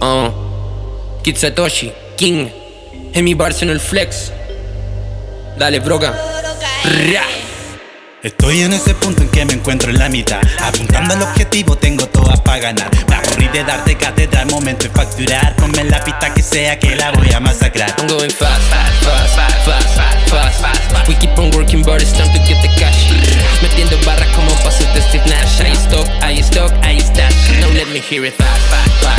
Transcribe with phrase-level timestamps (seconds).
[0.00, 0.30] Uh,
[1.22, 2.48] Kid Satoshi, King,
[3.12, 4.32] en mi bar en el flex.
[5.58, 6.14] Dale, broca.
[8.22, 12.06] Estoy en ese punto en que me encuentro en la mitad Apuntando al objetivo tengo
[12.06, 16.32] todas para ganar Me aburrí de darte cátedra al momento de facturar Ponme la pista
[16.34, 21.08] que sea que la voy a masacrar I'm going fast, fast, fast, fast, fast, fast.
[21.08, 23.10] We keep on working, but it's time to get the cash.
[23.62, 25.60] Metiendo barras como pasos de Steve Nash.
[25.60, 27.60] I stock, I stock, I stash.
[27.60, 29.15] Now let me hear it fast, fast, fast,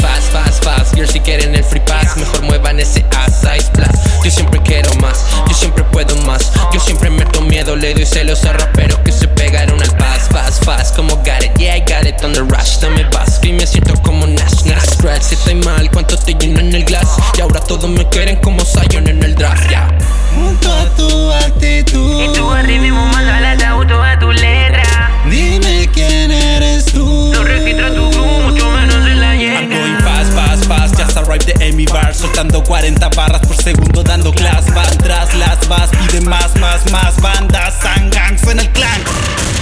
[0.00, 0.94] fast, fast, fast.
[0.94, 4.24] Girls si quieren el free pass, mejor muevan ese ass, ice blast.
[4.24, 6.52] Yo siempre quiero más, yo siempre puedo más.
[6.72, 10.64] Yo siempre meto miedo, le doy celos a raperos que se pegaron al fast, fast,
[10.64, 10.96] fast.
[10.96, 12.78] Como got it, yeah, I got it on the rush.
[12.80, 14.94] Dame vasco y me siento como Nash, Nash.
[14.94, 17.16] Scratch, si estoy mal, cuánto te lleno en el glass.
[17.36, 18.64] Y ahora todos me quieren como
[31.76, 36.56] Emmy bar Soltando 40 barras por segundo Dando class Van tras las vas Pide más,
[36.56, 39.02] más, más Bandas, sangang Suena el clan.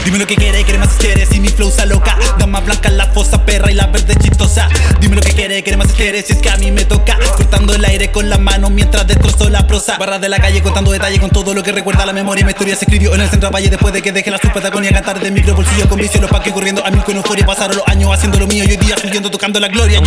[0.05, 2.17] Dime lo que quiere, quiere más quiere Si mi flow está loca.
[2.39, 4.69] Dama blanca, la fosa perra y la verde chistosa.
[5.01, 7.19] Dime lo que quiere, quiere más quiere Si es que a mí me toca.
[7.37, 9.97] Cortando el aire con la mano mientras destrozo la prosa.
[9.99, 12.45] Barras de la calle contando detalles con todo lo que recuerda la memoria.
[12.45, 15.19] Mi historia se escribió en el centro valle Después de que dejé la subpatagonia Cantar
[15.19, 17.45] de micro bolsillo con vicio Los paques corriendo a mil con euforia.
[17.47, 20.01] Pasaron los años haciendo lo mío Y hoy día subiendo tocando la gloria.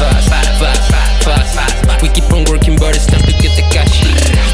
[0.00, 0.99] Going
[1.38, 2.02] fast.
[2.02, 4.02] We keep on working, but it's time to get the cash.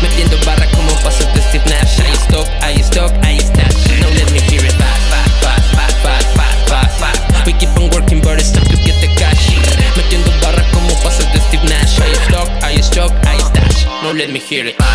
[0.02, 2.00] Metiendo barra como pasos de Steve Nash.
[2.00, 4.00] I stock, I stock, I stash.
[4.00, 5.34] Now let me hear it fast, fast,
[5.72, 7.46] fast, fast, fast, fast, fast.
[7.46, 9.56] We keep on working, but it's time to get the cash.
[9.96, 12.00] Metiendo barra como pasos de Steve Nash.
[12.00, 13.86] I stock, I stock, I stash.
[14.02, 14.85] Now let me hear it.